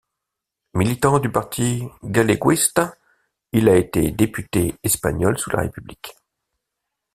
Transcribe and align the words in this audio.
Militant 0.73 1.19
du 1.19 1.31
Parti 1.31 1.83
Galeguista, 2.03 2.97
il 3.53 3.69
a 3.69 3.75
été 3.75 4.09
député 4.09 4.73
espagnol 4.81 5.37
sous 5.37 5.51
la 5.51 5.59
République. 5.59 6.15